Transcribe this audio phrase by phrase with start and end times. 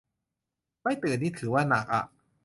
[0.81, 2.03] ไม่ตื่นนี่ถือว่าหนักอะ